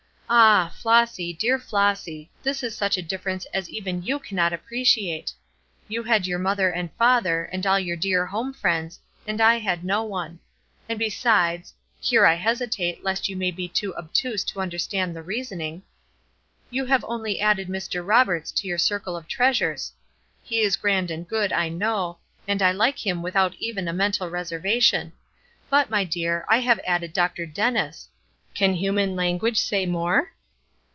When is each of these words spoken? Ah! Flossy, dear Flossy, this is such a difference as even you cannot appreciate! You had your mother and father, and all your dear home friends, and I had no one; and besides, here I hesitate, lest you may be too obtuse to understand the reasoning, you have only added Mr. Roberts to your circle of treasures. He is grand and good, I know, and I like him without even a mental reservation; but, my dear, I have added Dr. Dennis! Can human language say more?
Ah! 0.33 0.73
Flossy, 0.79 1.33
dear 1.33 1.59
Flossy, 1.59 2.31
this 2.41 2.63
is 2.63 2.73
such 2.73 2.95
a 2.95 3.01
difference 3.01 3.43
as 3.53 3.69
even 3.69 4.01
you 4.01 4.17
cannot 4.17 4.53
appreciate! 4.53 5.33
You 5.89 6.03
had 6.03 6.25
your 6.25 6.39
mother 6.39 6.69
and 6.69 6.89
father, 6.93 7.43
and 7.51 7.67
all 7.67 7.77
your 7.77 7.97
dear 7.97 8.25
home 8.27 8.53
friends, 8.53 9.01
and 9.27 9.41
I 9.41 9.57
had 9.57 9.83
no 9.83 10.05
one; 10.05 10.39
and 10.87 10.97
besides, 10.97 11.73
here 11.99 12.25
I 12.25 12.35
hesitate, 12.35 13.03
lest 13.03 13.27
you 13.27 13.35
may 13.35 13.51
be 13.51 13.67
too 13.67 13.93
obtuse 13.97 14.45
to 14.45 14.61
understand 14.61 15.13
the 15.13 15.21
reasoning, 15.21 15.83
you 16.69 16.85
have 16.85 17.03
only 17.09 17.41
added 17.41 17.67
Mr. 17.67 18.01
Roberts 18.07 18.53
to 18.53 18.69
your 18.69 18.77
circle 18.77 19.17
of 19.17 19.27
treasures. 19.27 19.91
He 20.43 20.61
is 20.61 20.77
grand 20.77 21.11
and 21.11 21.27
good, 21.27 21.51
I 21.51 21.67
know, 21.67 22.19
and 22.47 22.61
I 22.61 22.71
like 22.71 23.05
him 23.05 23.21
without 23.21 23.53
even 23.59 23.85
a 23.85 23.91
mental 23.91 24.29
reservation; 24.29 25.11
but, 25.69 25.89
my 25.89 26.05
dear, 26.05 26.45
I 26.47 26.59
have 26.59 26.79
added 26.87 27.11
Dr. 27.11 27.45
Dennis! 27.45 28.07
Can 28.53 28.73
human 28.73 29.15
language 29.15 29.57
say 29.57 29.85
more? 29.85 30.33